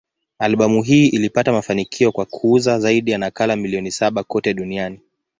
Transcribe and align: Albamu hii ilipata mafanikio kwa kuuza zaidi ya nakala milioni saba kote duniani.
Albamu 0.39 0.81
hii 0.83 1.07
ilipata 1.07 1.51
mafanikio 1.53 2.11
kwa 2.11 2.25
kuuza 2.25 2.79
zaidi 2.79 3.11
ya 3.11 3.17
nakala 3.17 3.55
milioni 3.55 3.91
saba 3.91 4.23
kote 4.23 4.53
duniani. 4.53 4.99